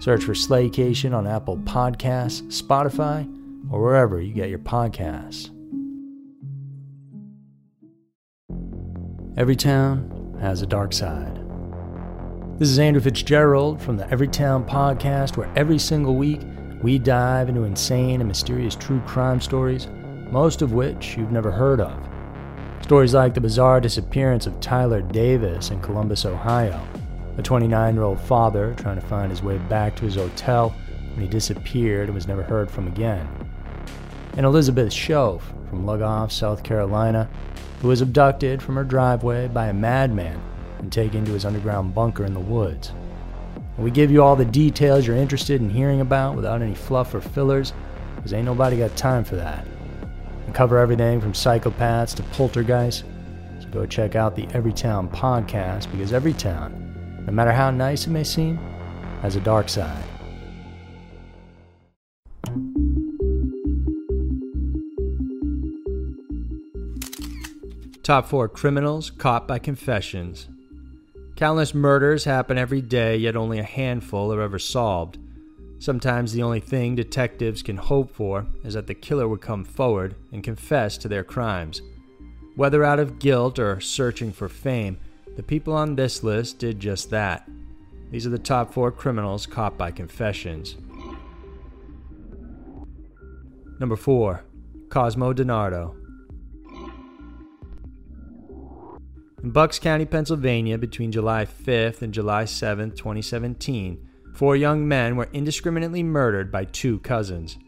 [0.00, 3.26] Search for Slaycation on Apple Podcasts, Spotify,
[3.70, 5.50] or wherever you get your podcasts.
[9.36, 11.40] Every town has a dark side.
[12.58, 16.42] This is Andrew Fitzgerald from the Everytown Podcast, where every single week
[16.80, 19.88] we dive into insane and mysterious true crime stories,
[20.30, 22.08] most of which you've never heard of.
[22.82, 26.80] Stories like the bizarre disappearance of Tyler Davis in Columbus, Ohio
[27.38, 30.74] a 29 year old father trying to find his way back to his hotel
[31.14, 33.26] when he disappeared and was never heard from again.
[34.36, 37.30] And Elizabeth Shoaf from Lugoff, South Carolina,
[37.80, 40.40] who was abducted from her driveway by a madman
[40.78, 42.92] and taken to his underground bunker in the woods.
[43.76, 47.14] And we give you all the details you're interested in hearing about without any fluff
[47.14, 47.72] or fillers,
[48.16, 49.64] because ain't nobody got time for that.
[50.46, 53.04] And cover everything from psychopaths to poltergeists.
[53.60, 56.88] So go check out the Everytown podcast because Everytown
[57.28, 58.56] no matter how nice it may seem,
[59.20, 60.02] has a dark side.
[68.02, 70.48] Top 4 Criminals Caught by Confessions.
[71.36, 75.18] Countless murders happen every day, yet only a handful are ever solved.
[75.78, 80.14] Sometimes the only thing detectives can hope for is that the killer would come forward
[80.32, 81.82] and confess to their crimes.
[82.56, 84.98] Whether out of guilt or searching for fame,
[85.38, 87.48] the people on this list did just that.
[88.10, 90.74] These are the top four criminals caught by confessions.
[93.78, 94.42] Number 4.
[94.88, 95.94] Cosmo DiNardo.
[99.44, 105.28] In Bucks County, Pennsylvania, between July 5th and July 7th, 2017, four young men were
[105.32, 107.58] indiscriminately murdered by two cousins.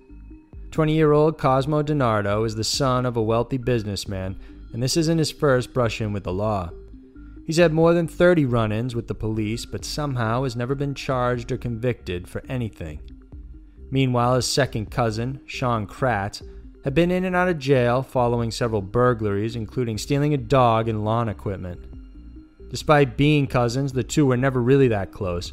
[0.72, 4.36] 20 year old Cosmo DiNardo is the son of a wealthy businessman,
[4.72, 6.72] and this isn't his first brush in with the law.
[7.44, 10.94] He's had more than 30 run ins with the police, but somehow has never been
[10.94, 13.00] charged or convicted for anything.
[13.90, 16.42] Meanwhile, his second cousin, Sean Kratz,
[16.84, 21.04] had been in and out of jail following several burglaries, including stealing a dog and
[21.04, 21.80] lawn equipment.
[22.70, 25.52] Despite being cousins, the two were never really that close.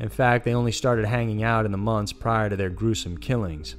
[0.00, 3.76] In fact, they only started hanging out in the months prior to their gruesome killings.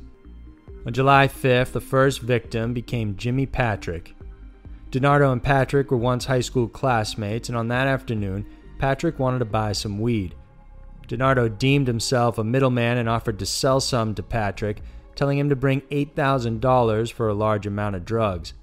[0.85, 4.14] On July 5th, the first victim became Jimmy Patrick,
[4.91, 8.45] DiNardo and Patrick were once high school classmates, and on that afternoon,
[8.77, 10.35] Patrick wanted to buy some weed.
[11.07, 14.81] DiNardo deemed himself a middleman and offered to sell some to Patrick,
[15.15, 18.53] telling him to bring $8,000 for a large amount of drugs.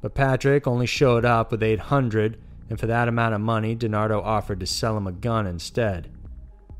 [0.00, 2.38] But Patrick only showed up with 800,
[2.70, 6.10] and for that amount of money, DiNardo offered to sell him a gun instead.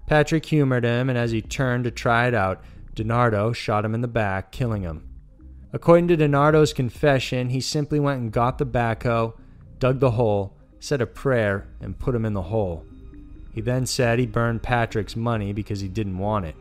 [0.07, 2.63] Patrick humored him, and as he turned to try it out,
[2.95, 5.09] DiNardo shot him in the back, killing him.
[5.75, 9.33] According to DiNardo's confession, he simply went and got the backhoe,
[9.79, 12.85] dug the hole, said a prayer, and put him in the hole.
[13.53, 16.57] He then said he burned Patrick's money because he didn't want it.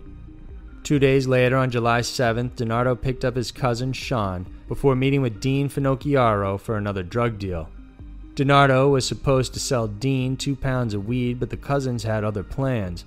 [0.83, 5.41] Two days later, on July 7th, DiNardo picked up his cousin Sean before meeting with
[5.41, 7.69] Dean Finocchiaro for another drug deal.
[8.33, 12.43] DiNardo was supposed to sell Dean two pounds of weed, but the cousins had other
[12.43, 13.05] plans.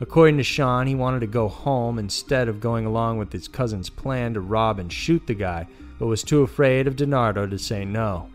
[0.00, 3.88] According to Sean, he wanted to go home instead of going along with his cousin's
[3.88, 5.66] plan to rob and shoot the guy,
[5.98, 8.28] but was too afraid of DiNardo to say no.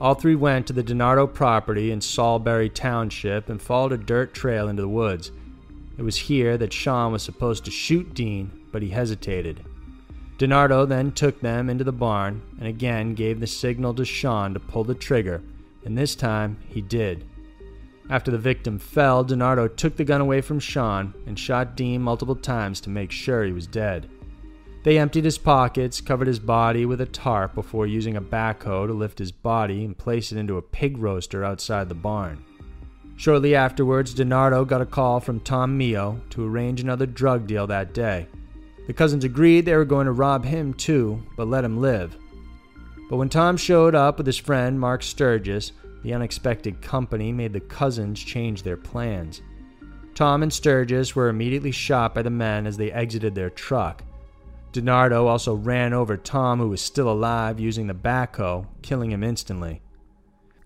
[0.00, 4.68] All three went to the DiNardo property in Solebury Township and followed a dirt trail
[4.68, 5.32] into the woods.
[5.96, 9.64] It was here that Sean was supposed to shoot Dean, but he hesitated.
[10.38, 14.60] DiNardo then took them into the barn and again gave the signal to Sean to
[14.60, 15.42] pull the trigger,
[15.84, 17.26] and this time he did.
[18.10, 22.34] After the victim fell, DiNardo took the gun away from Sean and shot Dean multiple
[22.34, 24.10] times to make sure he was dead.
[24.82, 28.92] They emptied his pockets, covered his body with a tarp before using a backhoe to
[28.92, 32.44] lift his body and place it into a pig roaster outside the barn.
[33.16, 37.94] Shortly afterwards, DiNardo got a call from Tom Meo to arrange another drug deal that
[37.94, 38.26] day.
[38.88, 42.16] The cousins agreed they were going to rob him too, but let him live.
[43.08, 45.72] But when Tom showed up with his friend Mark Sturgis,
[46.02, 49.42] the unexpected company made the cousins change their plans.
[50.14, 54.02] Tom and Sturgis were immediately shot by the men as they exited their truck.
[54.72, 59.82] DiNardo also ran over Tom, who was still alive, using the backhoe, killing him instantly.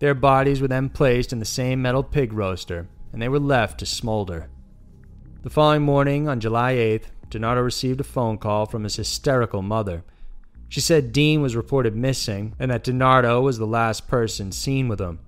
[0.00, 3.78] Their bodies were then placed in the same metal pig roaster, and they were left
[3.78, 4.50] to smolder.
[5.42, 10.04] The following morning, on July 8th, DiNardo received a phone call from his hysterical mother.
[10.74, 15.00] She said Dean was reported missing and that DiNardo was the last person seen with
[15.00, 15.20] him.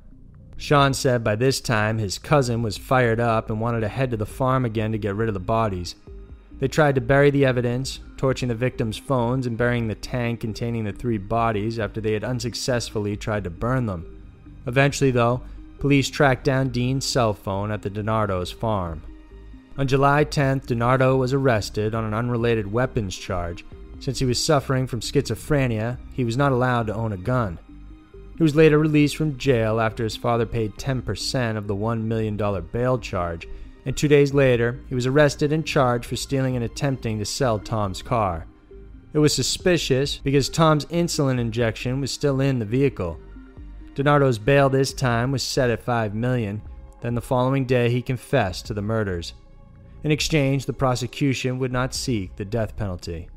[0.56, 4.16] Sean said by this time his cousin was fired up and wanted to head to
[4.16, 5.94] the farm again to get rid of the bodies.
[6.58, 10.82] They tried to bury the evidence, torching the victims' phones and burying the tank containing
[10.82, 14.20] the three bodies after they had unsuccessfully tried to burn them.
[14.66, 15.42] Eventually, though,
[15.78, 19.00] police tracked down Dean's cell phone at the DiNardo's farm.
[19.78, 23.64] On July 10th, DiNardo was arrested on an unrelated weapons charge.
[23.98, 27.58] Since he was suffering from schizophrenia, he was not allowed to own a gun.
[28.36, 32.36] He was later released from jail after his father paid 10% of the $1 million
[32.70, 33.48] bail charge,
[33.86, 37.58] and two days later, he was arrested and charged for stealing and attempting to sell
[37.58, 38.46] Tom's car.
[39.14, 43.18] It was suspicious because Tom's insulin injection was still in the vehicle.
[43.94, 46.60] DiNardo's bail this time was set at 5 million.
[47.00, 49.32] Then the following day he confessed to the murders.
[50.04, 53.28] In exchange, the prosecution would not seek the death penalty.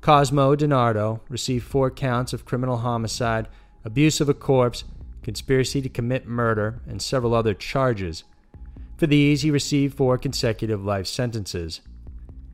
[0.00, 3.48] Cosmo DiNardo received four counts of criminal homicide,
[3.84, 4.84] abuse of a corpse,
[5.22, 8.24] conspiracy to commit murder, and several other charges.
[8.96, 11.80] For these, he received four consecutive life sentences.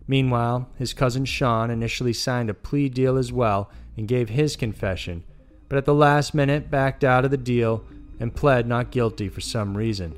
[0.08, 5.22] Meanwhile, his cousin Sean initially signed a plea deal as well and gave his confession,
[5.68, 7.84] but at the last minute backed out of the deal
[8.18, 10.14] and pled not guilty for some reason.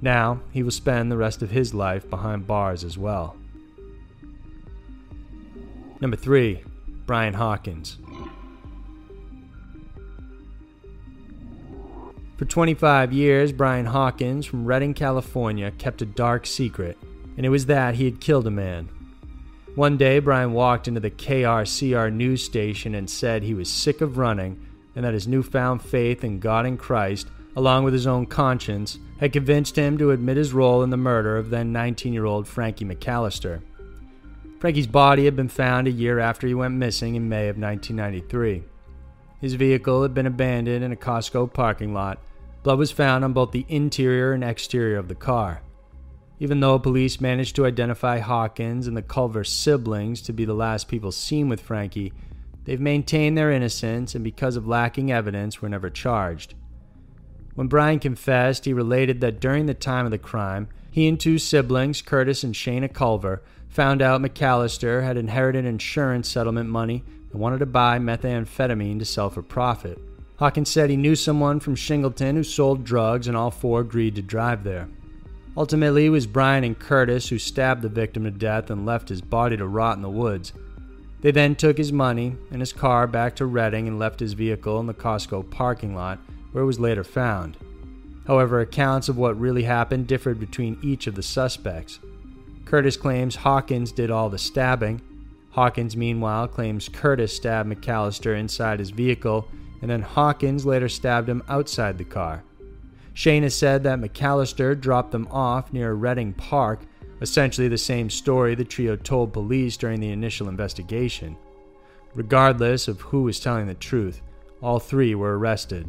[0.00, 3.36] Now, he will spend the rest of his life behind bars as well.
[6.00, 6.62] Number 3.
[7.06, 7.98] Brian Hawkins.
[12.36, 16.96] For 25 years, Brian Hawkins from Redding, California, kept a dark secret,
[17.36, 18.88] and it was that he had killed a man.
[19.74, 24.18] One day, Brian walked into the KRCR news station and said he was sick of
[24.18, 24.64] running
[24.94, 27.28] and that his newfound faith in God and Christ
[27.58, 31.36] along with his own conscience, had convinced him to admit his role in the murder
[31.36, 33.60] of then 19 year old Frankie McAllister.
[34.58, 38.64] Frankie's body had been found a year after he went missing in May of 1993.
[39.40, 42.20] His vehicle had been abandoned in a Costco parking lot.
[42.64, 45.62] Blood was found on both the interior and exterior of the car.
[46.40, 50.88] Even though police managed to identify Hawkins and the Culver siblings to be the last
[50.88, 52.12] people seen with Frankie,
[52.64, 56.54] they've maintained their innocence and, because of lacking evidence, were never charged.
[57.54, 61.38] When Brian confessed, he related that during the time of the crime, he and two
[61.38, 67.58] siblings, Curtis and Shayna Culver, found out McAllister had inherited insurance settlement money and wanted
[67.58, 69.98] to buy methamphetamine to sell for profit.
[70.38, 74.22] Hawkins said he knew someone from Shingletown who sold drugs, and all four agreed to
[74.22, 74.88] drive there.
[75.56, 79.20] Ultimately, it was Brian and Curtis who stabbed the victim to death and left his
[79.20, 80.52] body to rot in the woods.
[81.20, 84.78] They then took his money and his car back to Redding and left his vehicle
[84.78, 86.20] in the Costco parking lot
[86.52, 87.56] where it was later found.
[88.28, 91.98] However, accounts of what really happened differed between each of the suspects.
[92.66, 95.00] Curtis claims Hawkins did all the stabbing.
[95.50, 99.48] Hawkins, meanwhile, claims Curtis stabbed McAllister inside his vehicle,
[99.80, 102.44] and then Hawkins later stabbed him outside the car.
[103.14, 106.82] Shane has said that McAllister dropped them off near Redding Park,
[107.22, 111.36] essentially the same story the trio told police during the initial investigation.
[112.14, 114.20] Regardless of who was telling the truth,
[114.60, 115.88] all three were arrested.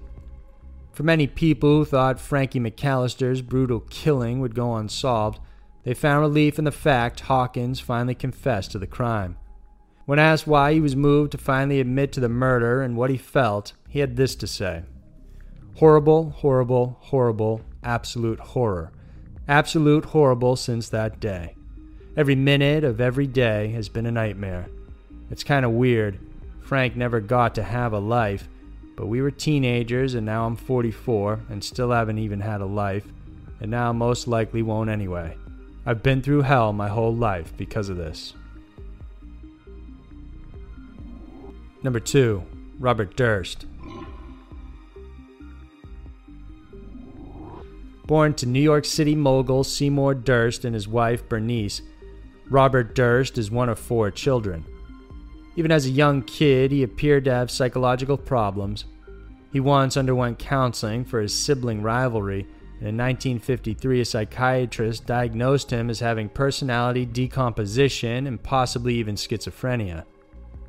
[1.00, 5.40] For many people who thought Frankie McAllister's brutal killing would go unsolved,
[5.84, 9.38] they found relief in the fact Hawkins finally confessed to the crime.
[10.06, 13.16] When asked why he was moved to finally admit to the murder and what he
[13.16, 14.84] felt, he had this to say
[15.76, 18.92] Horrible, horrible, horrible, absolute horror.
[19.48, 21.56] Absolute horrible since that day.
[22.18, 24.68] Every minute of every day has been a nightmare.
[25.32, 26.20] It's kind of weird.
[26.60, 28.50] Frank never got to have a life
[29.00, 33.06] but we were teenagers, and now I'm 44 and still haven't even had a life,
[33.62, 35.38] and now most likely won't anyway.
[35.86, 38.34] I've been through hell my whole life because of this.
[41.82, 42.44] Number 2.
[42.78, 43.66] Robert Durst.
[48.06, 51.84] Born to New York City mogul Seymour Durst and his wife Bernice,
[52.50, 54.66] Robert Durst is one of four children.
[55.60, 58.86] Even as a young kid, he appeared to have psychological problems.
[59.52, 62.48] He once underwent counseling for his sibling rivalry,
[62.80, 70.06] and in 1953, a psychiatrist diagnosed him as having personality decomposition and possibly even schizophrenia.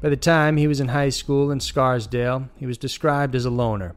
[0.03, 3.51] By the time he was in high school in Scarsdale, he was described as a
[3.51, 3.95] loner.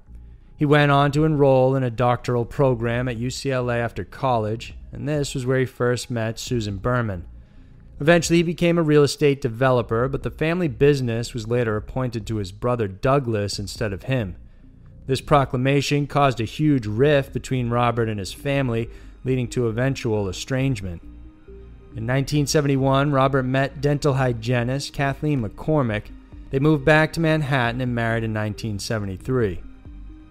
[0.57, 5.33] He went on to enroll in a doctoral program at UCLA after college, and this
[5.33, 7.25] was where he first met Susan Berman.
[7.99, 12.37] Eventually, he became a real estate developer, but the family business was later appointed to
[12.37, 14.35] his brother Douglas instead of him.
[15.05, 18.89] This proclamation caused a huge rift between Robert and his family,
[19.23, 21.01] leading to eventual estrangement.
[21.95, 26.05] In 1971, Robert met dental hygienist Kathleen McCormack.
[26.49, 29.61] They moved back to Manhattan and married in 1973.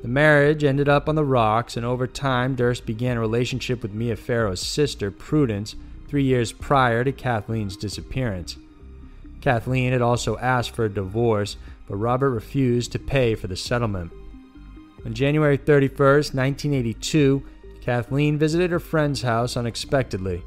[0.01, 3.95] The marriage ended up on the rocks, and over time, Durst began a relationship with
[3.95, 5.77] Mia Farrow's sister, Prudence,
[6.13, 8.59] three years prior to Kathleen's disappearance.
[9.41, 11.57] Kathleen had also asked for a divorce,
[11.89, 14.13] but Robert refused to pay for the settlement.
[15.07, 17.43] On January 31, 1982,
[17.81, 20.43] Kathleen visited her friend's house unexpectedly.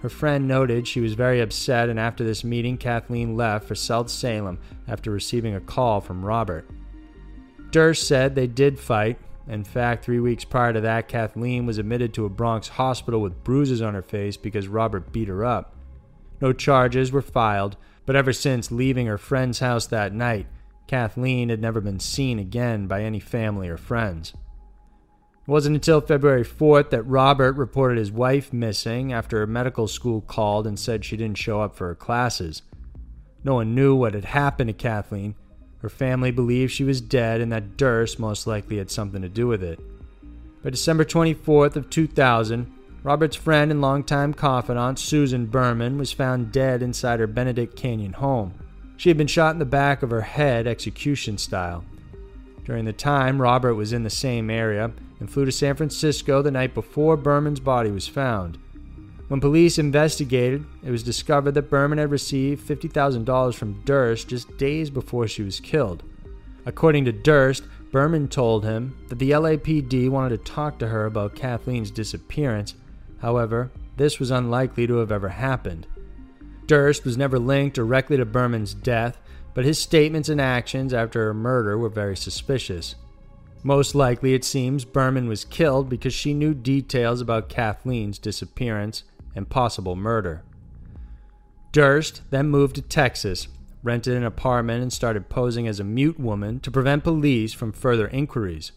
[0.00, 4.08] Her friend noted she was very upset, and after this meeting, Kathleen left for South
[4.08, 4.58] Salem
[4.88, 6.66] after receiving a call from Robert.
[7.72, 12.14] Durst said they did fight, in fact, three weeks prior to that, Kathleen was admitted
[12.14, 15.76] to a Bronx hospital with bruises on her face because Robert beat her up.
[16.40, 20.46] No charges were filed, but ever since leaving her friend's house that night,
[20.86, 24.32] Kathleen had never been seen again by any family or friends.
[25.46, 30.22] It wasn't until February 4th that Robert reported his wife missing after a medical school
[30.22, 32.62] called and said she didn't show up for her classes.
[33.42, 35.34] No one knew what had happened to Kathleen,
[35.84, 39.46] her family believed she was dead and that Durst most likely had something to do
[39.46, 39.78] with it.
[40.62, 42.72] By December 24th of 2000,
[43.02, 48.54] Robert's friend and longtime confidant Susan Berman was found dead inside her Benedict Canyon home.
[48.96, 51.84] She had been shot in the back of her head execution style.
[52.64, 56.50] During the time, Robert was in the same area and flew to San Francisco the
[56.50, 58.56] night before Berman's body was found.
[59.28, 64.90] When police investigated, it was discovered that Berman had received $50,000 from Durst just days
[64.90, 66.02] before she was killed.
[66.66, 71.34] According to Durst, Berman told him that the LAPD wanted to talk to her about
[71.34, 72.74] Kathleen's disappearance.
[73.20, 75.86] However, this was unlikely to have ever happened.
[76.66, 79.18] Durst was never linked directly to Berman's death,
[79.54, 82.94] but his statements and actions after her murder were very suspicious.
[83.62, 89.48] Most likely, it seems, Berman was killed because she knew details about Kathleen's disappearance and
[89.48, 90.42] possible murder.
[91.72, 93.48] Durst then moved to Texas,
[93.82, 98.08] rented an apartment, and started posing as a mute woman to prevent police from further
[98.08, 98.72] inquiries.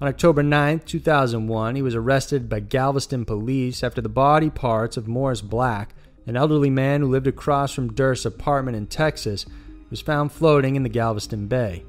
[0.00, 5.08] On October 9, 2001, he was arrested by Galveston police after the body parts of
[5.08, 5.94] Morris Black,
[6.26, 9.46] an elderly man who lived across from Durst's apartment in Texas,
[9.88, 11.84] was found floating in the Galveston Bay.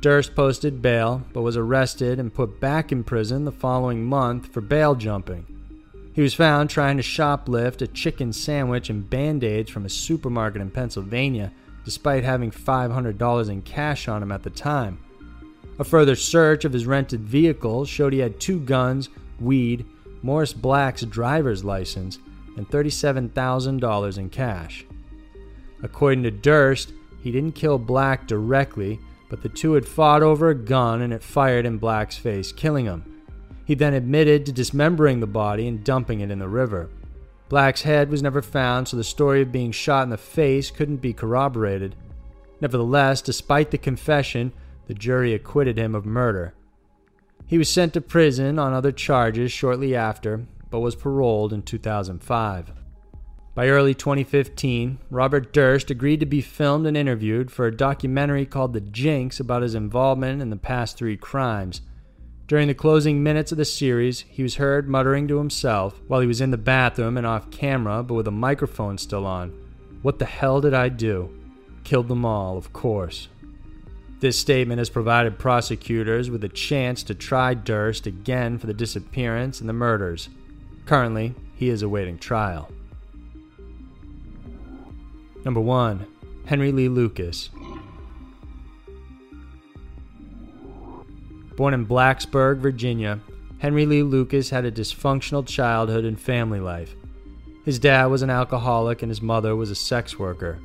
[0.00, 4.60] Durst posted bail, but was arrested and put back in prison the following month for
[4.60, 5.55] bail jumping.
[6.16, 10.62] He was found trying to shoplift a chicken sandwich and band aids from a supermarket
[10.62, 11.52] in Pennsylvania,
[11.84, 14.98] despite having $500 in cash on him at the time.
[15.78, 19.84] A further search of his rented vehicle showed he had two guns, weed,
[20.22, 22.18] Morris Black's driver's license,
[22.56, 24.86] and $37,000 in cash.
[25.82, 30.54] According to Durst, he didn't kill Black directly, but the two had fought over a
[30.54, 33.15] gun and it fired in Black's face, killing him.
[33.66, 36.88] He then admitted to dismembering the body and dumping it in the river.
[37.48, 40.98] Black's head was never found, so the story of being shot in the face couldn't
[40.98, 41.96] be corroborated.
[42.60, 44.52] Nevertheless, despite the confession,
[44.86, 46.54] the jury acquitted him of murder.
[47.44, 52.72] He was sent to prison on other charges shortly after, but was paroled in 2005.
[53.56, 58.74] By early 2015, Robert Durst agreed to be filmed and interviewed for a documentary called
[58.74, 61.80] The Jinx about his involvement in the past three crimes.
[62.46, 66.28] During the closing minutes of the series, he was heard muttering to himself while he
[66.28, 69.50] was in the bathroom and off camera, but with a microphone still on.
[70.02, 71.28] What the hell did I do?
[71.82, 73.26] Killed them all, of course.
[74.20, 79.58] This statement has provided prosecutors with a chance to try Durst again for the disappearance
[79.60, 80.28] and the murders.
[80.86, 82.70] Currently, he is awaiting trial.
[85.44, 86.06] Number 1.
[86.46, 87.50] Henry Lee Lucas.
[91.56, 93.20] Born in Blacksburg, Virginia,
[93.58, 96.94] Henry Lee Lucas had a dysfunctional childhood and family life.
[97.64, 100.58] His dad was an alcoholic and his mother was a sex worker.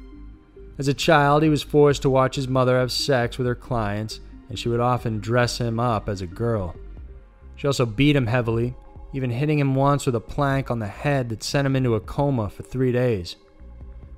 [0.77, 4.19] As a child, he was forced to watch his mother have sex with her clients,
[4.50, 6.75] and she would often dress him up as a girl.
[7.55, 8.75] She also beat him heavily,
[9.13, 12.01] even hitting him once with a plank on the head that sent him into a
[12.01, 13.38] coma for three days.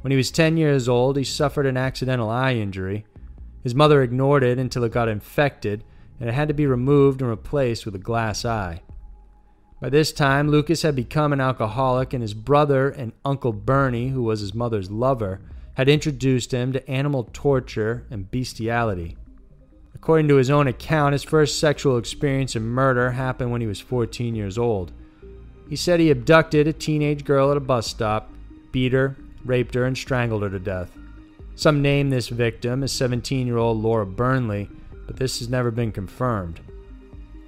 [0.02, 3.06] When he was 10 years old, he suffered an accidental eye injury.
[3.64, 5.84] His mother ignored it until it got infected,
[6.20, 8.82] and it had to be removed and replaced with a glass eye.
[9.82, 14.24] By this time, Lucas had become an alcoholic, and his brother and Uncle Bernie, who
[14.24, 15.42] was his mother's lover,
[15.74, 19.18] had introduced him to animal torture and bestiality.
[19.96, 23.80] According to his own account, his first sexual experience in murder happened when he was
[23.80, 24.92] 14 years old.
[25.70, 28.32] He said he abducted a teenage girl at a bus stop,
[28.72, 29.16] beat her,
[29.46, 30.92] raped her, and strangled her to death.
[31.56, 34.70] Some name this victim as 17 year old Laura Burnley,
[35.06, 36.60] but this has never been confirmed.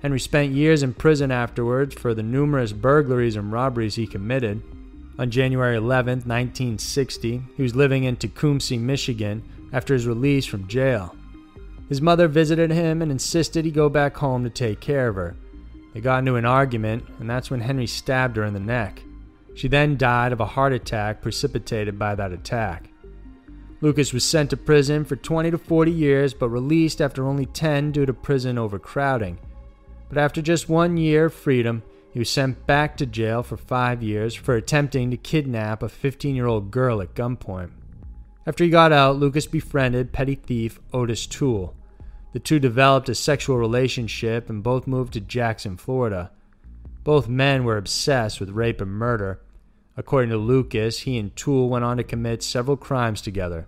[0.01, 4.61] Henry spent years in prison afterwards for the numerous burglaries and robberies he committed.
[5.17, 9.43] On January 11, 1960, he was living in Tecumseh, Michigan,
[9.73, 11.15] after his release from jail.
[11.89, 15.35] His mother visited him and insisted he go back home to take care of her.
[15.93, 19.01] They got into an argument, and that's when Henry stabbed her in the neck.
[19.55, 22.89] She then died of a heart attack precipitated by that attack.
[23.81, 27.91] Lucas was sent to prison for 20 to 40 years, but released after only 10
[27.91, 29.37] due to prison overcrowding.
[30.09, 34.01] But after just one year of freedom, he was sent back to jail for five
[34.01, 37.71] years for attempting to kidnap a 15 year old girl at gunpoint.
[38.47, 41.75] After he got out, Lucas befriended petty thief Otis Toole.
[42.31, 46.31] The two developed a sexual relationship and both moved to Jackson, Florida.
[47.03, 49.41] Both men were obsessed with rape and murder.
[49.97, 53.65] According to Lucas, he and Toole went on to commit several crimes together.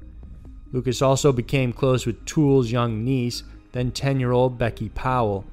[0.73, 5.45] Lucas also became close with Toole's young niece, then 10 year old Becky Powell.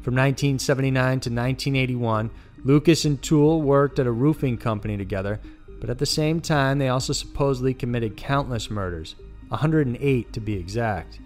[0.00, 2.30] From 1979 to 1981,
[2.64, 5.40] Lucas and Toole worked at a roofing company together,
[5.80, 9.16] but at the same time, they also supposedly committed countless murders
[9.48, 11.20] 108 to be exact.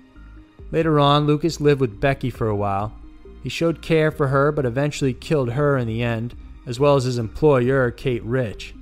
[0.72, 2.92] Later on, Lucas lived with Becky for a while.
[3.42, 6.34] He showed care for her, but eventually killed her in the end,
[6.66, 8.74] as well as his employer, Kate Rich.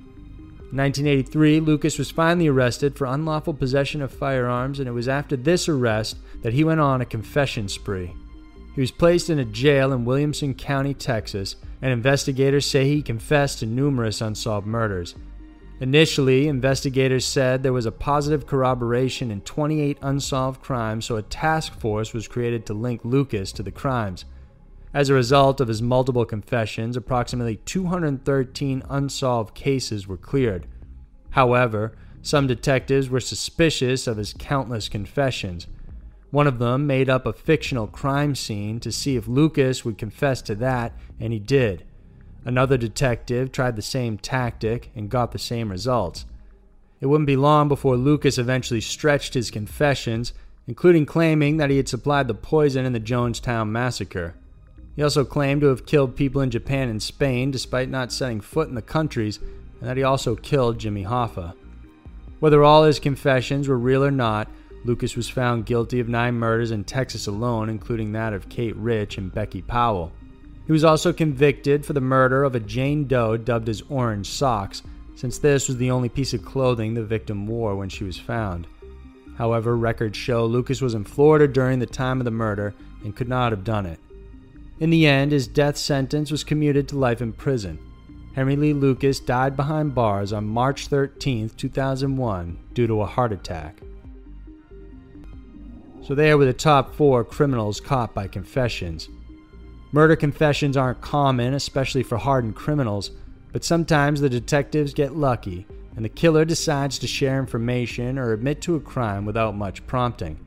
[0.77, 5.35] In 1983, Lucas was finally arrested for unlawful possession of firearms, and it was after
[5.35, 8.13] this arrest that he went on a confession spree.
[8.75, 13.57] He was placed in a jail in Williamson County, Texas, and investigators say he confessed
[13.57, 15.15] to numerous unsolved murders.
[15.79, 21.73] Initially, investigators said there was a positive corroboration in 28 unsolved crimes, so a task
[21.79, 24.25] force was created to link Lucas to the crimes.
[24.93, 30.65] As a result of his multiple confessions, approximately 213 unsolved cases were cleared.
[31.31, 35.67] However, some detectives were suspicious of his countless confessions.
[36.31, 40.41] One of them made up a fictional crime scene to see if Lucas would confess
[40.43, 41.85] to that, and he did.
[42.43, 46.25] Another detective tried the same tactic and got the same results.
[46.99, 50.33] It wouldn't be long before Lucas eventually stretched his confessions,
[50.65, 54.35] including claiming that he had supplied the poison in the Jonestown massacre.
[54.97, 58.67] He also claimed to have killed people in Japan and Spain despite not setting foot
[58.67, 59.37] in the countries,
[59.79, 61.53] and that he also killed Jimmy Hoffa.
[62.39, 64.49] Whether all his confessions were real or not,
[64.85, 69.19] Lucas was found guilty of nine murders in Texas alone, including that of Kate Rich
[69.19, 70.11] and Becky Powell.
[70.65, 74.81] He was also convicted for the murder of a Jane Doe dubbed as Orange Socks,
[75.15, 78.65] since this was the only piece of clothing the victim wore when she was found.
[79.37, 83.29] However, records show Lucas was in Florida during the time of the murder and could
[83.29, 83.99] not have done it.
[84.79, 87.79] In the end, his death sentence was commuted to life in prison.
[88.35, 93.79] Henry Lee Lucas died behind bars on March 13, 2001, due to a heart attack.
[96.03, 99.09] So, there were the top four criminals caught by confessions.
[99.91, 103.11] Murder confessions aren't common, especially for hardened criminals,
[103.51, 108.61] but sometimes the detectives get lucky and the killer decides to share information or admit
[108.61, 110.39] to a crime without much prompting.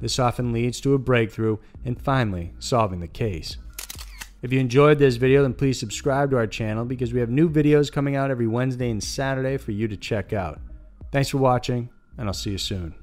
[0.00, 3.58] This often leads to a breakthrough and finally solving the case.
[4.42, 7.48] If you enjoyed this video, then please subscribe to our channel because we have new
[7.48, 10.60] videos coming out every Wednesday and Saturday for you to check out.
[11.10, 12.94] Thanks for watching, and I'll see you soon.